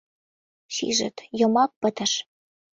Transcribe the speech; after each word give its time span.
Шижыт: 0.75 1.17
йомак 1.39 1.71
пытыш. 1.81 2.13